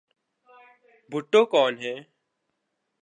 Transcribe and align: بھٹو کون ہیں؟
بھٹو 1.11 1.41
کون 1.51 1.73
ہیں؟ 1.83 1.99